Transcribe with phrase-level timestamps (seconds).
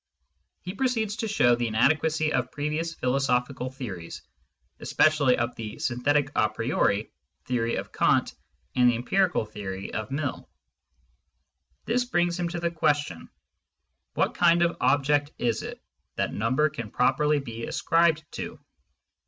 [0.63, 4.23] He proceeds to show the inadequacy of previous philosophical theories,
[4.79, 7.11] especially of the "synthetic a priori^'
[7.45, 8.33] theory of Kant
[8.75, 10.49] and the empirical theory of Mill.
[11.85, 13.29] This brings him to the ques tion:
[14.15, 15.79] What kind of object is it
[16.15, 18.59] that number can properly be ascribed to